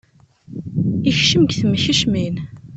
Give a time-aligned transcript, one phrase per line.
[1.05, 2.35] Yekcem deg temkecmin.